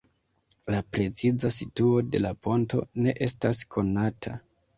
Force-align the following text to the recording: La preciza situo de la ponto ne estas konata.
La 0.75 0.77
preciza 0.95 1.51
situo 1.57 1.99
de 2.15 2.23
la 2.23 2.33
ponto 2.47 2.81
ne 3.03 3.15
estas 3.27 3.61
konata. 3.77 4.37